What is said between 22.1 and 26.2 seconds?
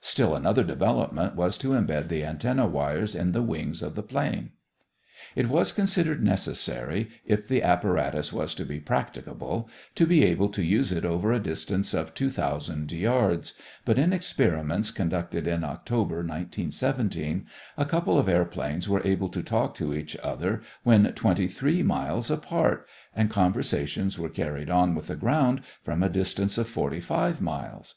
apart, and conversations were carried on with the ground from a